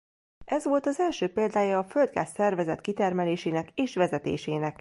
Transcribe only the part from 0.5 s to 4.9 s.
volt az első példája a földgáz szervezett kitermelésének és vezetésének.